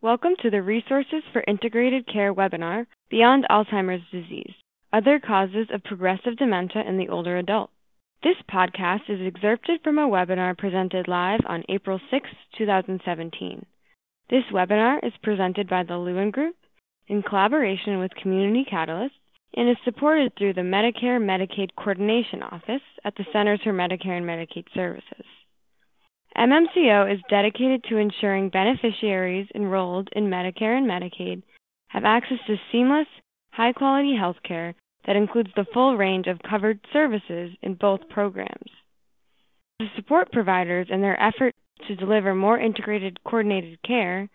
[0.00, 4.54] Welcome to the Resources for Integrated Care webinar, Beyond Alzheimer's Disease
[4.92, 7.70] Other Causes of Progressive Dementia in the Older Adult.
[8.22, 13.66] This podcast is excerpted from a webinar presented live on April 6, 2017.
[14.30, 16.54] This webinar is presented by the Lewin Group
[17.08, 19.16] in collaboration with Community Catalyst
[19.56, 24.24] and is supported through the Medicare Medicaid Coordination Office at the Centers for Medicare and
[24.24, 25.26] Medicaid Services.
[26.38, 31.42] MMCO is dedicated to ensuring beneficiaries enrolled in Medicare and Medicaid
[31.88, 33.08] have access to seamless,
[33.50, 38.70] high quality health care that includes the full range of covered services in both programs.
[39.80, 41.56] To support providers in their effort
[41.88, 44.28] to deliver more integrated, coordinated care,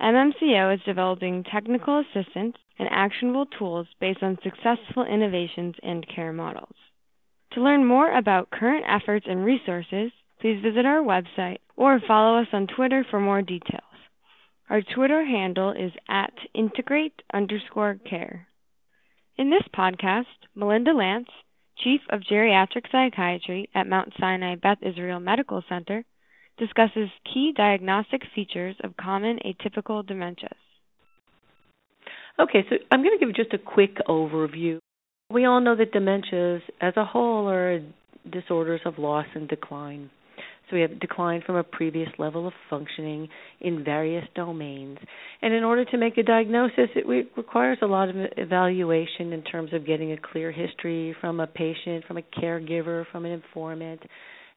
[0.00, 6.76] MMCO is developing technical assistance and actionable tools based on successful innovations and care models.
[7.54, 12.48] To learn more about current efforts and resources, please visit our website or follow us
[12.52, 13.82] on Twitter for more details.
[14.70, 18.46] Our Twitter handle is at integrate underscore care.
[19.36, 21.30] In this podcast, Melinda Lantz,
[21.78, 26.04] Chief of Geriatric Psychiatry at Mount Sinai Beth Israel Medical Center,
[26.58, 30.56] discusses key diagnostic features of common atypical dementias.
[32.38, 34.78] Okay, so I'm going to give just a quick overview.
[35.30, 37.80] We all know that dementias as a whole are
[38.30, 40.10] disorders of loss and decline.
[40.68, 43.28] So we have decline from a previous level of functioning
[43.60, 44.98] in various domains.
[45.40, 49.72] And in order to make a diagnosis, it requires a lot of evaluation in terms
[49.72, 54.02] of getting a clear history from a patient, from a caregiver, from an informant,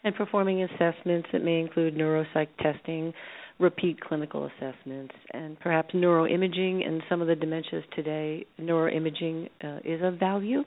[0.03, 3.13] and performing assessments that may include neuropsych testing,
[3.59, 6.85] repeat clinical assessments, and perhaps neuroimaging.
[6.85, 10.63] And some of the dementias today, neuroimaging uh, is of value.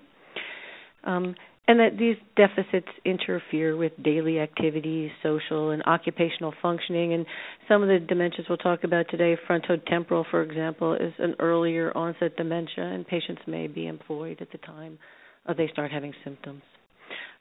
[1.03, 1.35] Um,
[1.67, 7.15] and that these deficits interfere with daily activities, social and occupational functioning.
[7.15, 7.25] And
[7.69, 12.37] some of the dementias we'll talk about today, frontotemporal, for example, is an earlier onset
[12.37, 14.99] dementia, and patients may be employed at the time
[15.47, 16.63] uh, they start having symptoms.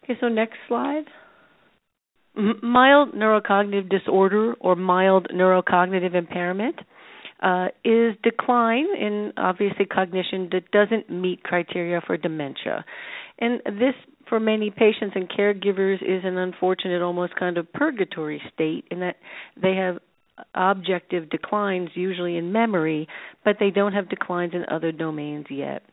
[0.03, 1.03] Okay, so next slide.
[2.35, 6.75] Mild neurocognitive disorder or mild neurocognitive impairment
[7.41, 12.83] uh, is decline in obviously cognition that doesn't meet criteria for dementia.
[13.39, 13.93] And this
[14.29, 19.17] for many patients and caregivers is an unfortunate almost kind of purgatory state in that
[19.61, 19.97] they have
[20.55, 23.07] objective declines usually in memory
[23.45, 25.83] but they don't have declines in other domains yet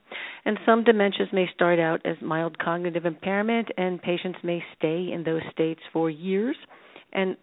[0.47, 5.23] and some dementias may start out as mild cognitive impairment and patients may stay in
[5.25, 6.57] those states for years
[7.13, 7.37] and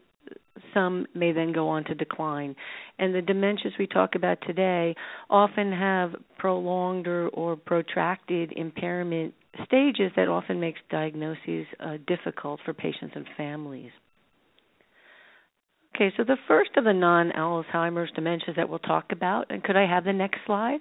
[0.74, 2.56] some may then go on to decline.
[3.00, 4.96] And the dementias we talk about today
[5.30, 9.34] often have prolonged or, or protracted impairment
[9.66, 13.92] stages that often makes diagnoses uh, difficult for patients and families.
[15.96, 19.76] Okay, so the first of the non Alzheimer's dementias that we'll talk about, and could
[19.76, 20.80] I have the next slide?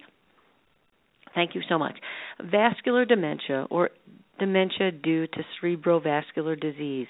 [1.33, 1.95] Thank you so much.
[2.43, 3.89] Vascular dementia, or
[4.39, 7.07] dementia due to cerebrovascular disease.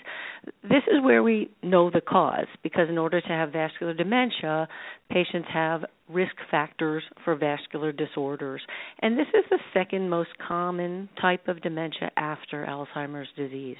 [0.63, 4.67] This is where we know the cause because in order to have vascular dementia,
[5.09, 8.61] patients have risk factors for vascular disorders.
[9.01, 13.77] And this is the second most common type of dementia after Alzheimer's disease.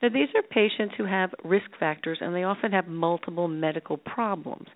[0.00, 4.68] Now, these are patients who have risk factors and they often have multiple medical problems.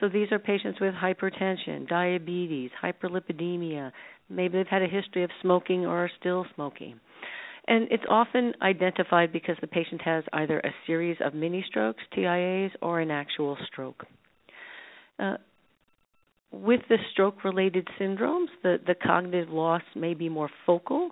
[0.00, 3.92] So, these are patients with hypertension, diabetes, hyperlipidemia,
[4.28, 7.00] maybe they've had a history of smoking or are still smoking.
[7.68, 12.70] And it's often identified because the patient has either a series of mini strokes, TIAs,
[12.80, 14.06] or an actual stroke.
[15.18, 15.36] Uh,
[16.50, 21.10] with the stroke related syndromes, the, the cognitive loss may be more focal.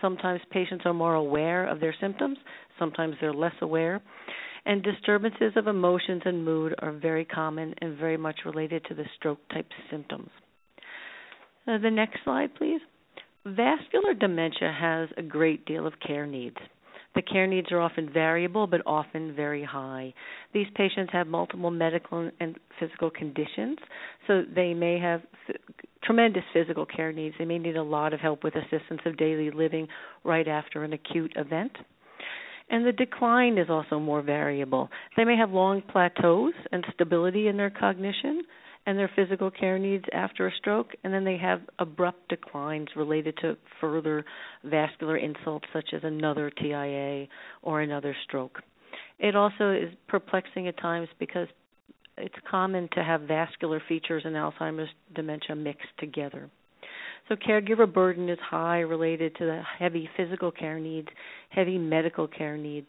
[0.00, 2.38] Sometimes patients are more aware of their symptoms,
[2.78, 4.00] sometimes they're less aware.
[4.64, 9.04] And disturbances of emotions and mood are very common and very much related to the
[9.16, 10.30] stroke type symptoms.
[11.66, 12.80] Uh, the next slide, please.
[13.56, 16.56] Vascular dementia has a great deal of care needs.
[17.14, 20.12] The care needs are often variable but often very high.
[20.52, 23.78] These patients have multiple medical and physical conditions,
[24.26, 25.22] so they may have
[26.04, 27.34] tremendous physical care needs.
[27.38, 29.88] They may need a lot of help with assistance of daily living
[30.24, 31.72] right after an acute event.
[32.70, 34.90] And the decline is also more variable.
[35.16, 38.42] They may have long plateaus and stability in their cognition,
[38.86, 43.36] and their physical care needs after a stroke, and then they have abrupt declines related
[43.42, 44.24] to further
[44.64, 47.26] vascular insults such as another TIA
[47.62, 48.60] or another stroke.
[49.18, 51.48] It also is perplexing at times because
[52.16, 56.50] it's common to have vascular features and Alzheimer's dementia mixed together.
[57.28, 61.08] So caregiver burden is high related to the heavy physical care needs,
[61.50, 62.88] heavy medical care needs,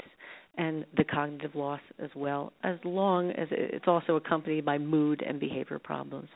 [0.60, 5.40] and the cognitive loss as well, as long as it's also accompanied by mood and
[5.40, 6.28] behavior problems.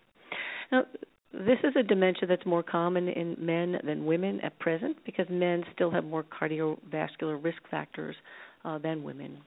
[0.72, 0.86] Now,
[1.34, 5.64] this is a dementia that's more common in men than women at present because men
[5.76, 8.16] still have more cardiovascular risk factors
[8.64, 9.40] uh, than women.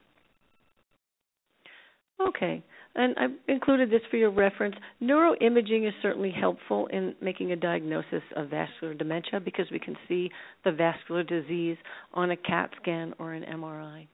[2.20, 2.62] Okay,
[2.94, 4.74] and I've included this for your reference.
[5.02, 10.30] Neuroimaging is certainly helpful in making a diagnosis of vascular dementia because we can see
[10.64, 11.76] the vascular disease
[12.12, 14.06] on a CAT scan or an MRI.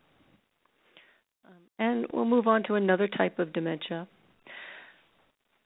[1.82, 4.06] And we'll move on to another type of dementia.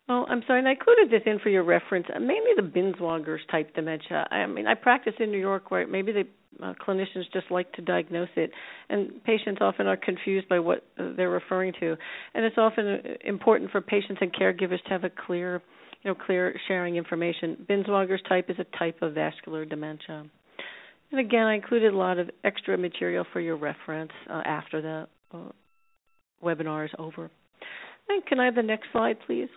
[0.08, 2.06] Oh, I'm sorry, and I included this in for your reference.
[2.08, 4.26] Uh, mainly the Binswanger's type dementia.
[4.30, 6.24] I mean, I practice in New York where maybe the
[6.64, 8.50] uh, clinicians just like to diagnose it,
[8.88, 11.96] and patients often are confused by what uh, they're referring to.
[12.32, 15.60] And it's often uh, important for patients and caregivers to have a clear,
[16.02, 17.66] you know, clear sharing information.
[17.68, 20.24] Binswanger's type is a type of vascular dementia.
[21.10, 25.08] And again, I included a lot of extra material for your reference uh, after the
[26.42, 27.30] webinar is over.
[28.08, 29.48] And can I have the next slide, please?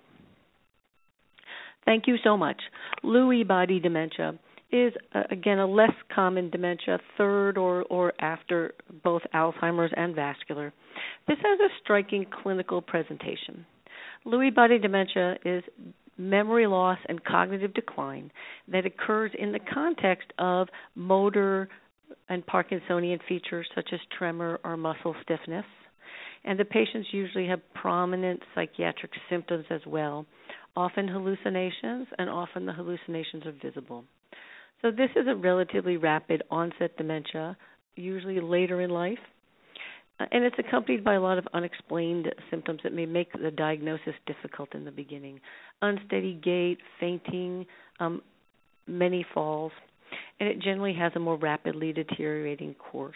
[1.86, 2.62] Thank you so much.
[3.04, 4.38] Lewy body dementia
[4.72, 8.74] is uh, again a less common dementia, third or, or after
[9.04, 10.72] both Alzheimer's and vascular.
[11.28, 13.66] This has a striking clinical presentation.
[14.26, 15.64] Lewy body dementia is
[16.18, 18.30] memory loss and cognitive decline
[18.68, 21.70] that occurs in the context of motor
[22.28, 25.66] and Parkinsonian features such as tremor or muscle stiffness.
[26.46, 30.26] And the patients usually have prominent psychiatric symptoms as well,
[30.76, 34.06] often hallucinations, and often the hallucinations are visible.
[34.82, 37.58] So, this is a relatively rapid onset dementia,
[37.96, 39.20] usually later in life,
[40.20, 44.14] uh, and it's accompanied by a lot of unexplained symptoms that may make the diagnosis
[44.26, 45.40] difficult in the beginning
[45.82, 47.66] unsteady gait, fainting,
[48.00, 48.22] um,
[48.88, 49.72] many falls,
[50.40, 53.16] and it generally has a more rapidly deteriorating course.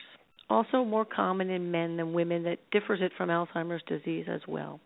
[0.54, 4.80] Also, more common in men than women, that differs it from Alzheimer's disease as well.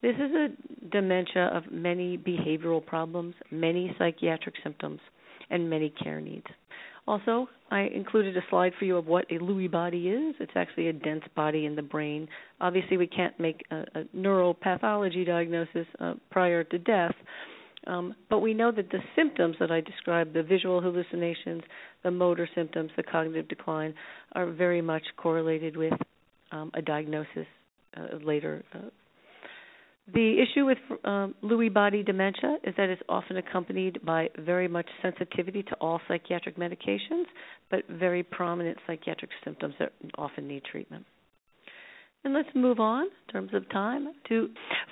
[0.00, 0.48] This is a
[0.90, 5.00] dementia of many behavioral problems, many psychiatric symptoms,
[5.50, 6.46] and many care needs.
[7.06, 10.34] Also, I included a slide for you of what a Lewy body is.
[10.40, 12.26] It's actually a dense body in the brain.
[12.58, 17.14] Obviously, we can't make a, a neuropathology diagnosis uh, prior to death,
[17.88, 21.62] um, but we know that the symptoms that I described, the visual hallucinations,
[22.04, 23.94] the motor symptoms, the cognitive decline,
[24.32, 25.94] are very much correlated with
[26.52, 27.46] um, a diagnosis
[27.96, 28.78] uh, later uh,
[30.14, 34.86] the issue with um, Lewy body dementia is that it's often accompanied by very much
[35.02, 37.24] sensitivity to all psychiatric medications,
[37.70, 41.04] but very prominent psychiatric symptoms that often need treatment.
[42.24, 44.48] And let's move on in terms of time to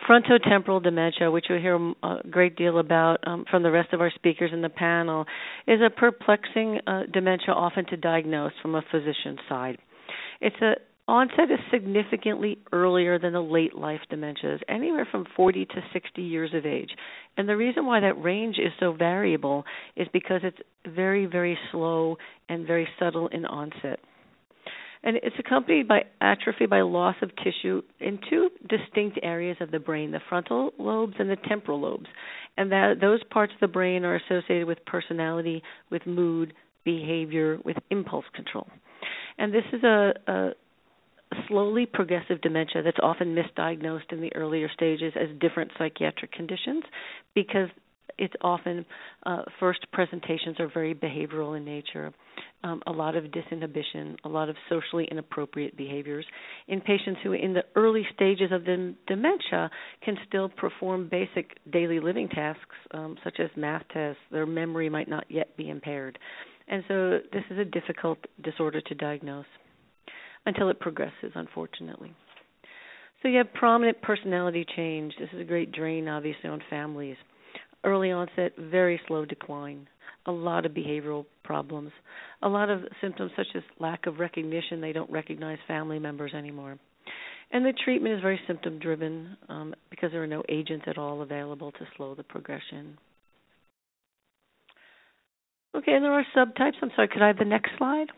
[0.08, 4.12] frontotemporal dementia, which you'll hear a great deal about um, from the rest of our
[4.14, 5.26] speakers in the panel,
[5.66, 9.78] is a perplexing uh, dementia often to diagnose from a physician's side.
[10.40, 10.74] It's a
[11.08, 16.50] Onset is significantly earlier than the late life dementias, anywhere from 40 to 60 years
[16.52, 16.90] of age.
[17.36, 19.64] And the reason why that range is so variable
[19.94, 22.16] is because it's very, very slow
[22.48, 24.00] and very subtle in onset.
[25.06, 29.78] And it's accompanied by atrophy by loss of tissue in two distinct areas of the
[29.78, 32.06] brain, the frontal lobes and the temporal lobes.
[32.56, 35.62] And that those parts of the brain are associated with personality,
[35.92, 36.54] with mood,
[36.84, 38.66] behavior, with impulse control.
[39.38, 40.50] And this is a, a
[41.46, 46.82] slowly progressive dementia that's often misdiagnosed in the earlier stages as different psychiatric conditions
[47.32, 47.68] because
[48.18, 48.84] it's often
[49.24, 52.12] uh, first presentations are very behavioral in nature.
[52.64, 56.24] Um, a lot of disinhibition, a lot of socially inappropriate behaviors
[56.68, 59.70] in patients who, in the early stages of the dementia,
[60.04, 64.20] can still perform basic daily living tasks um, such as math tests.
[64.30, 66.18] Their memory might not yet be impaired,
[66.68, 69.46] and so this is a difficult disorder to diagnose
[70.46, 72.14] until it progresses, unfortunately.
[73.22, 75.12] So you have prominent personality change.
[75.18, 77.16] This is a great drain, obviously, on families.
[77.86, 79.86] Early onset, very slow decline.
[80.26, 81.92] A lot of behavioral problems.
[82.42, 84.80] A lot of symptoms such as lack of recognition.
[84.80, 86.78] They don't recognize family members anymore.
[87.52, 91.22] And the treatment is very symptom driven um, because there are no agents at all
[91.22, 92.98] available to slow the progression.
[95.76, 96.74] Okay, and there are subtypes.
[96.82, 98.08] I'm sorry, could I have the next slide?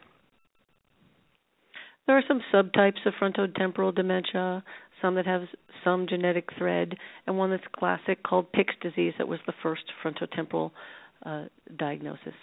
[2.07, 4.65] There are some subtypes of frontotemporal dementia,
[5.01, 5.43] some that have
[5.85, 10.71] some genetic thread, and one that's classic called Pick's disease that was the first frontotemporal
[11.25, 11.45] uh,
[11.77, 12.35] diagnosis.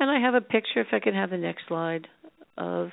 [0.00, 2.06] And I have a picture, if I could have the next slide,
[2.58, 2.90] of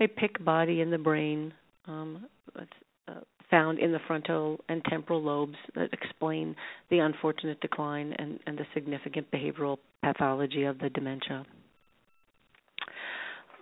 [0.00, 1.52] a Pick body in the brain
[1.86, 2.70] um, that's
[3.08, 6.54] uh, found in the frontal and temporal lobes that explain
[6.90, 11.44] the unfortunate decline and, and the significant behavioral pathology of the dementia.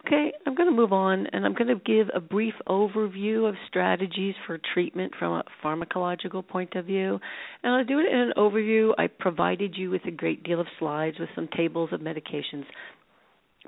[0.07, 3.57] Okay, I'm going to move on and I'm going to give a brief overview of
[3.67, 7.19] strategies for treatment from a pharmacological point of view.
[7.65, 8.93] And I'll do it in an overview.
[8.99, 12.67] I provided you with a great deal of slides with some tables of medications.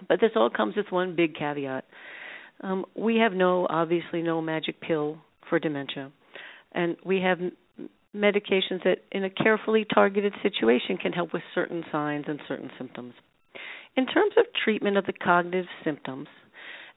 [0.08, 1.84] But this all comes with one big caveat.
[2.60, 5.18] Um, we have no, obviously, no magic pill
[5.48, 6.12] for dementia.
[6.70, 7.38] And we have
[8.14, 13.14] medications that, in a carefully targeted situation, can help with certain signs and certain symptoms.
[13.98, 16.28] In terms of treatment of the cognitive symptoms,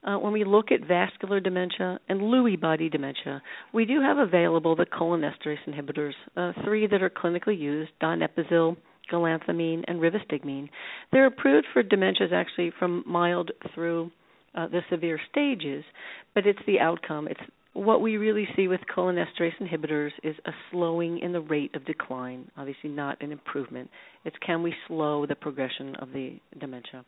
[0.03, 3.41] uh, when we look at vascular dementia and Lewy body dementia,
[3.73, 8.77] we do have available the cholinesterase inhibitors, uh, three that are clinically used donepezil,
[9.11, 10.69] galantamine, and rivastigmine.
[11.11, 14.11] They're approved for dementias actually from mild through
[14.53, 15.83] uh, the severe stages,
[16.35, 17.27] but it's the outcome.
[17.27, 17.41] It's
[17.73, 22.49] what we really see with cholinesterase inhibitors is a slowing in the rate of decline,
[22.57, 23.89] obviously not an improvement.
[24.25, 27.05] It's can we slow the progression of the dementia.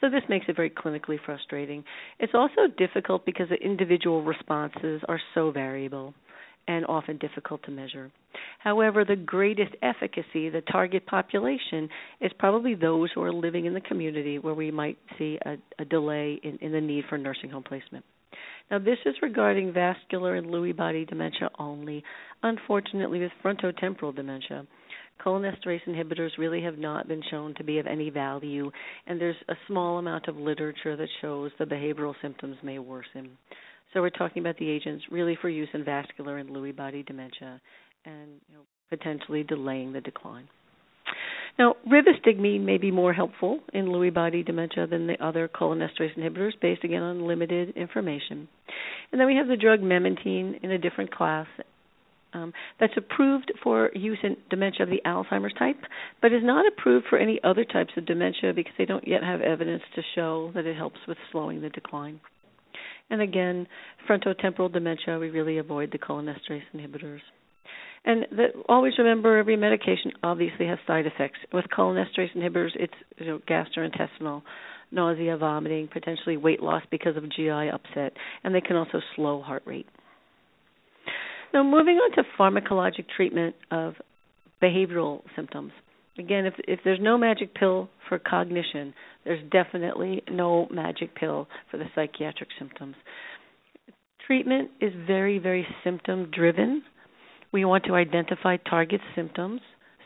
[0.00, 1.84] So this makes it very clinically frustrating.
[2.18, 6.14] It's also difficult because the individual responses are so variable
[6.66, 8.10] and often difficult to measure.
[8.58, 11.88] However, the greatest efficacy, the target population,
[12.20, 15.84] is probably those who are living in the community where we might see a, a
[15.84, 18.04] delay in, in the need for nursing home placement.
[18.70, 22.02] Now, this is regarding vascular and Lewy body dementia only.
[22.42, 24.66] Unfortunately, with frontotemporal dementia,
[25.24, 28.70] cholinesterase inhibitors really have not been shown to be of any value,
[29.06, 33.30] and there's a small amount of literature that shows the behavioral symptoms may worsen.
[33.92, 37.60] So we're talking about the agents really for use in vascular and Lewy body dementia,
[38.04, 40.48] and you know, potentially delaying the decline.
[41.58, 46.52] Now, rivastigmine may be more helpful in Lewy body dementia than the other cholinesterase inhibitors,
[46.60, 48.48] based again on limited information.
[49.10, 51.46] And then we have the drug memantine in a different class
[52.34, 55.76] um, that's approved for use in dementia of the Alzheimer's type,
[56.20, 59.42] but is not approved for any other types of dementia because they don't yet have
[59.42, 62.20] evidence to show that it helps with slowing the decline.
[63.10, 63.66] And again,
[64.08, 67.20] frontotemporal dementia, we really avoid the cholinesterase inhibitors.
[68.04, 68.26] And
[68.68, 71.38] always remember, every medication obviously has side effects.
[71.52, 74.42] With cholinesterase inhibitors, it's you know, gastrointestinal,
[74.90, 79.62] nausea, vomiting, potentially weight loss because of GI upset, and they can also slow heart
[79.66, 79.86] rate.
[81.54, 83.94] Now, moving on to pharmacologic treatment of
[84.62, 85.72] behavioral symptoms.
[86.18, 88.92] Again, if if there's no magic pill for cognition,
[89.24, 92.96] there's definitely no magic pill for the psychiatric symptoms.
[94.26, 96.82] Treatment is very, very symptom driven.
[97.52, 99.60] We want to identify target symptoms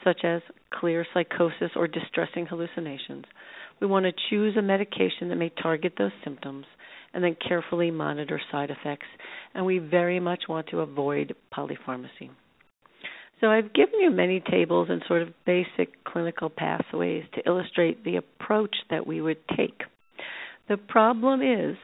[0.04, 0.40] such as
[0.72, 3.24] clear psychosis or distressing hallucinations.
[3.80, 6.64] We want to choose a medication that may target those symptoms
[7.12, 9.06] and then carefully monitor side effects.
[9.54, 12.30] And we very much want to avoid polypharmacy.
[13.40, 18.16] So I've given you many tables and sort of basic clinical pathways to illustrate the
[18.16, 19.82] approach that we would take.
[20.68, 21.76] The problem is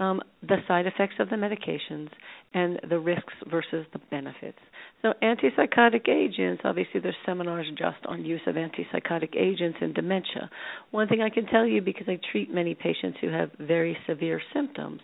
[0.00, 2.08] um, the side effects of the medications
[2.54, 4.58] and the risks versus the benefits.
[5.02, 10.50] So, antipsychotic agents, obviously, there's seminars just on use of antipsychotic agents in dementia.
[10.90, 14.40] One thing I can tell you, because I treat many patients who have very severe
[14.52, 15.00] symptoms,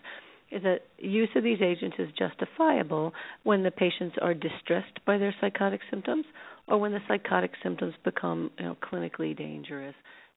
[0.50, 5.34] is that use of these agents is justifiable when the patients are distressed by their
[5.40, 6.24] psychotic symptoms
[6.68, 9.94] or when the psychotic symptoms become you know, clinically dangerous.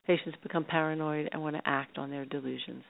[0.08, 2.84] Patients become paranoid and want to act on their delusions.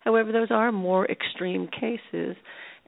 [0.00, 2.36] However, those are more extreme cases,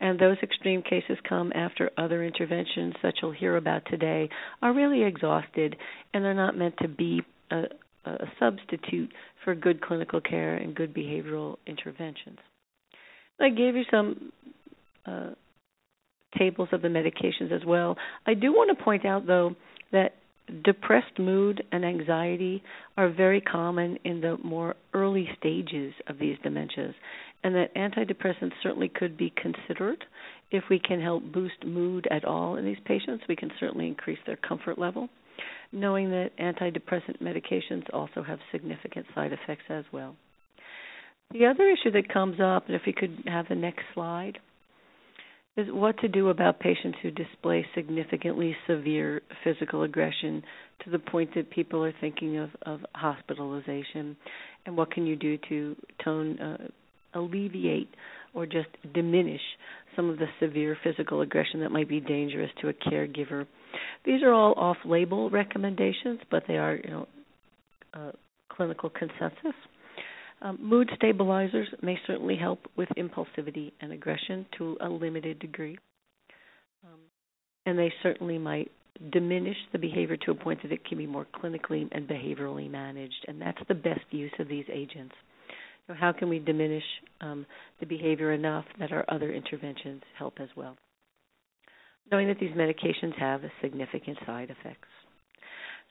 [0.00, 4.28] and those extreme cases come after other interventions that you'll hear about today
[4.62, 5.76] are really exhausted,
[6.12, 7.64] and they're not meant to be a,
[8.06, 9.12] a substitute
[9.44, 12.38] for good clinical care and good behavioral interventions.
[13.40, 14.32] I gave you some
[15.06, 15.30] uh,
[16.38, 17.96] tables of the medications as well.
[18.26, 19.54] I do want to point out, though,
[19.92, 20.14] that
[20.64, 22.62] depressed mood and anxiety
[22.96, 26.94] are very common in the more early stages of these dementias,
[27.42, 30.04] and that antidepressants certainly could be considered.
[30.50, 34.18] If we can help boost mood at all in these patients, we can certainly increase
[34.26, 35.08] their comfort level,
[35.72, 40.16] knowing that antidepressant medications also have significant side effects as well.
[41.32, 44.38] The other issue that comes up, and if we could have the next slide,
[45.56, 50.42] is what to do about patients who display significantly severe physical aggression
[50.84, 54.16] to the point that people are thinking of, of hospitalization,
[54.66, 56.68] and what can you do to tone, uh,
[57.14, 57.88] alleviate
[58.34, 59.40] or just diminish
[59.96, 63.46] some of the severe physical aggression that might be dangerous to a caregiver.
[64.04, 67.08] These are all off-label recommendations, but they are, you know,
[67.94, 68.12] uh,
[68.48, 69.54] clinical consensus.
[70.42, 75.76] Um, mood stabilizers may certainly help with impulsivity and aggression to a limited degree.
[76.84, 77.00] Um,
[77.66, 78.70] and they certainly might
[79.12, 83.24] diminish the behavior to a point that it can be more clinically and behaviorally managed.
[83.28, 85.14] And that's the best use of these agents.
[85.90, 86.84] So how can we diminish
[87.20, 87.44] um,
[87.80, 90.76] the behavior enough that our other interventions help as well?
[92.12, 94.86] Knowing that these medications have significant side effects.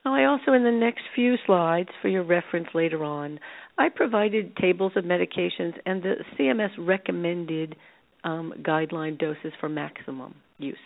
[0.05, 3.41] Now, I also, in the next few slides for your reference later on,
[3.77, 7.75] I provided tables of medications and the CMS recommended
[8.23, 10.77] um, guideline doses for maximum use.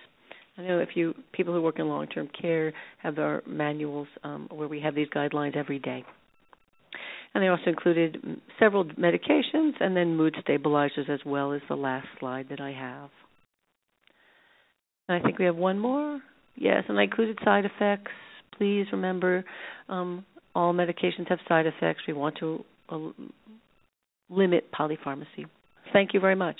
[0.58, 4.68] I know if you people who work in long-term care have our manuals um, where
[4.68, 6.04] we have these guidelines every day.
[7.34, 8.18] And they also included
[8.60, 13.10] several medications and then mood stabilizers as well as the last slide that I have.
[15.10, 16.22] And I think we have one more.
[16.56, 18.12] Yes, and I included side effects.
[18.58, 19.44] Please remember
[19.90, 20.24] um,
[20.54, 22.02] all medications have side effects.
[22.08, 23.00] We want to uh,
[24.30, 25.46] limit polypharmacy.
[25.92, 26.58] Thank you very much.